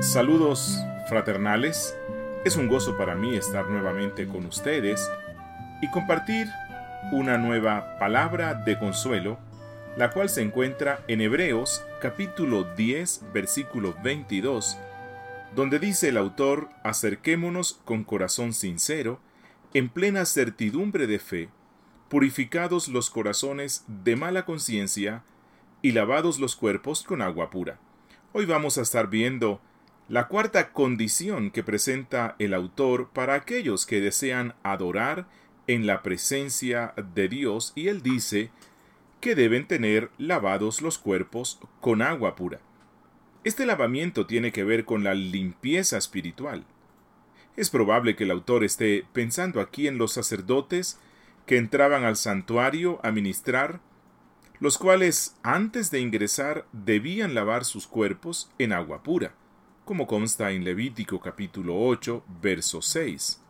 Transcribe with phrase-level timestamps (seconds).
[0.00, 1.96] Saludos fraternales.
[2.44, 5.08] Es un gozo para mí estar nuevamente con ustedes
[5.80, 6.48] y compartir
[7.12, 9.38] una nueva palabra de consuelo,
[9.96, 14.76] la cual se encuentra en Hebreos capítulo 10 versículo 22,
[15.54, 19.20] donde dice el autor, acerquémonos con corazón sincero,
[19.74, 21.48] en plena certidumbre de fe,
[22.08, 25.22] purificados los corazones de mala conciencia
[25.82, 27.78] y lavados los cuerpos con agua pura.
[28.32, 29.60] Hoy vamos a estar viendo
[30.08, 35.26] la cuarta condición que presenta el autor para aquellos que desean adorar
[35.66, 38.50] en la presencia de Dios y él dice
[39.20, 42.60] que deben tener lavados los cuerpos con agua pura.
[43.44, 46.64] Este lavamiento tiene que ver con la limpieza espiritual.
[47.56, 50.98] Es probable que el autor esté pensando aquí en los sacerdotes
[51.48, 53.80] que entraban al santuario a ministrar,
[54.60, 59.34] los cuales antes de ingresar debían lavar sus cuerpos en agua pura
[59.88, 63.40] como consta en Levítico capítulo 8, verso 6.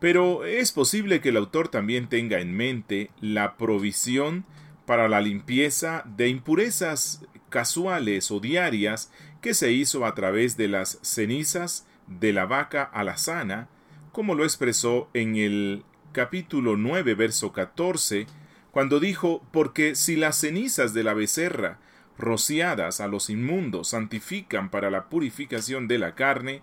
[0.00, 4.46] Pero es posible que el autor también tenga en mente la provisión
[4.86, 9.12] para la limpieza de impurezas casuales o diarias
[9.42, 13.68] que se hizo a través de las cenizas de la vaca alazana,
[14.12, 15.84] como lo expresó en el
[16.14, 18.26] capítulo 9, verso 14,
[18.70, 21.80] cuando dijo, porque si las cenizas de la becerra
[22.16, 26.62] rociadas a los inmundos santifican para la purificación de la carne,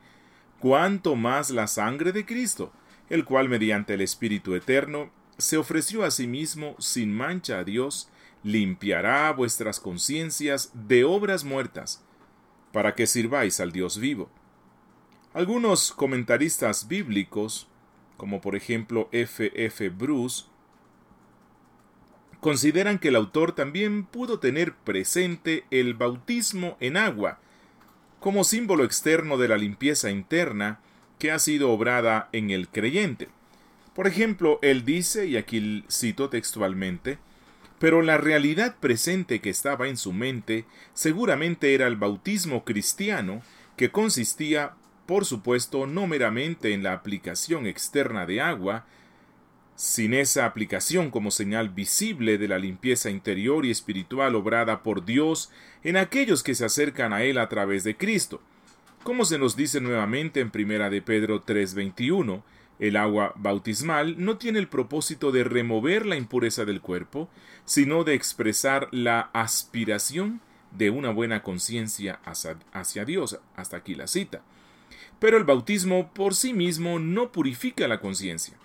[0.60, 2.72] cuanto más la sangre de Cristo,
[3.10, 8.10] el cual mediante el Espíritu Eterno se ofreció a sí mismo sin mancha a Dios,
[8.44, 12.02] limpiará vuestras conciencias de obras muertas,
[12.72, 14.30] para que sirváis al Dios vivo.
[15.34, 17.68] Algunos comentaristas bíblicos,
[18.22, 19.52] como por ejemplo F.
[19.56, 19.90] F.
[19.90, 20.46] Bruce,
[22.40, 27.40] consideran que el autor también pudo tener presente el bautismo en agua,
[28.20, 30.82] como símbolo externo de la limpieza interna
[31.18, 33.28] que ha sido obrada en el creyente.
[33.96, 37.18] Por ejemplo, él dice, y aquí cito textualmente,
[37.80, 43.42] pero la realidad presente que estaba en su mente seguramente era el bautismo cristiano,
[43.78, 44.76] que consistía,
[45.06, 48.86] por supuesto, no meramente en la aplicación externa de agua,
[49.76, 55.52] sin esa aplicación como señal visible de la limpieza interior y espiritual obrada por Dios
[55.84, 58.42] en aquellos que se acercan a Él a través de Cristo.
[59.04, 62.44] Como se nos dice nuevamente en Primera de Pedro 3:21,
[62.78, 67.28] el agua bautismal no tiene el propósito de remover la impureza del cuerpo,
[67.66, 70.42] sino de expresar la aspiración
[70.72, 73.40] de una buena conciencia hacia Dios.
[73.56, 74.42] Hasta aquí la cita.
[75.22, 78.58] Pero el bautismo por sí mismo no purifica la conciencia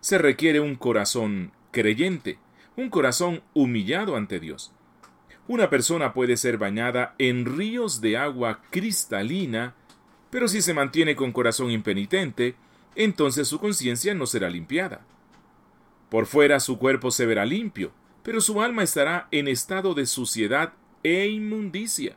[0.00, 2.38] se requiere un corazón creyente,
[2.76, 4.72] un corazón humillado ante Dios.
[5.46, 9.74] Una persona puede ser bañada en ríos de agua cristalina,
[10.30, 12.54] pero si se mantiene con corazón impenitente,
[12.94, 15.02] entonces su conciencia no será limpiada.
[16.08, 20.72] Por fuera su cuerpo se verá limpio, pero su alma estará en estado de suciedad
[21.02, 22.16] e inmundicia.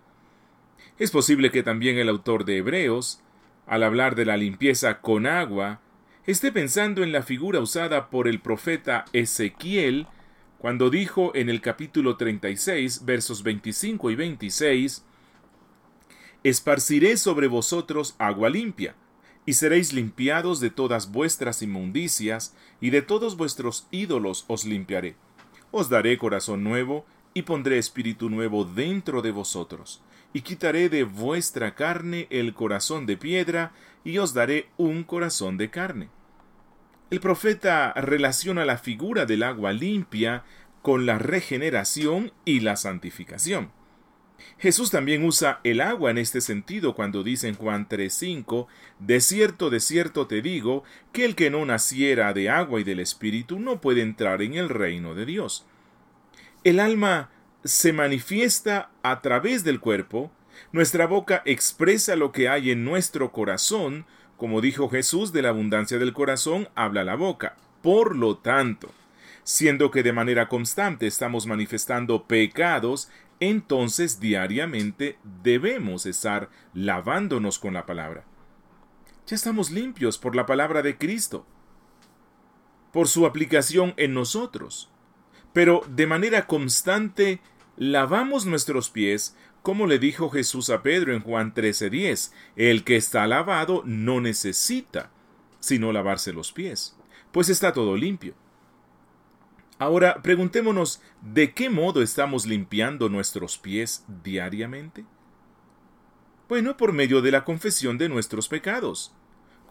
[1.00, 3.22] Es posible que también el autor de Hebreos,
[3.68, 5.82] al hablar de la limpieza con agua,
[6.26, 10.08] esté pensando en la figura usada por el profeta Ezequiel
[10.64, 15.04] cuando dijo en el capítulo 36, versos 25 y 26,
[16.46, 18.96] Esparciré sobre vosotros agua limpia,
[19.46, 25.18] y seréis limpiados de todas vuestras inmundicias, y de todos vuestros ídolos os limpiaré.
[25.72, 30.02] Os daré corazón nuevo, y pondré espíritu nuevo dentro de vosotros,
[30.34, 33.72] y quitaré de vuestra carne el corazón de piedra,
[34.04, 36.10] y os daré un corazón de carne.
[37.10, 40.44] El profeta relaciona la figura del agua limpia
[40.82, 43.72] con la regeneración y la santificación.
[44.58, 48.68] Jesús también usa el agua en este sentido cuando dice en Juan 3:5,
[49.00, 53.00] De cierto, de cierto te digo, que el que no naciera de agua y del
[53.00, 55.66] Espíritu no puede entrar en el reino de Dios.
[56.64, 57.30] El alma
[57.64, 60.32] se manifiesta a través del cuerpo,
[60.72, 64.06] nuestra boca expresa lo que hay en nuestro corazón,
[64.38, 67.56] como dijo Jesús, de la abundancia del corazón habla la boca.
[67.82, 68.90] Por lo tanto,
[69.44, 77.86] siendo que de manera constante estamos manifestando pecados, entonces diariamente debemos estar lavándonos con la
[77.86, 78.24] palabra.
[79.26, 81.46] Ya estamos limpios por la palabra de Cristo,
[82.92, 84.90] por su aplicación en nosotros.
[85.54, 87.40] Pero de manera constante
[87.78, 93.26] lavamos nuestros pies como le dijo Jesús a Pedro en Juan 13:10, el que está
[93.26, 95.10] lavado no necesita
[95.60, 96.98] sino lavarse los pies,
[97.32, 98.36] pues está todo limpio.
[99.80, 105.06] Ahora preguntémonos, ¿de qué modo estamos limpiando nuestros pies diariamente?
[106.50, 109.14] Bueno, por medio de la confesión de nuestros pecados.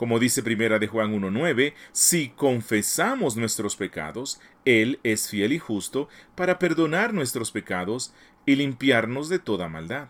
[0.03, 6.09] Como dice primera de Juan 1.9, si confesamos nuestros pecados, Él es fiel y justo
[6.35, 8.13] para perdonar nuestros pecados
[8.45, 10.09] y limpiarnos de toda maldad.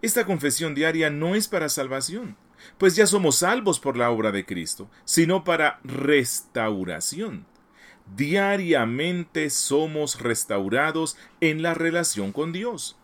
[0.00, 2.36] Esta confesión diaria no es para salvación,
[2.78, 7.46] pues ya somos salvos por la obra de Cristo, sino para restauración.
[8.14, 12.96] Diariamente somos restaurados en la relación con Dios.